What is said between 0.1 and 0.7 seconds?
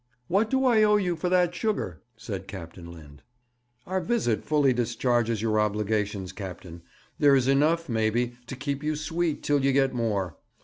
'What do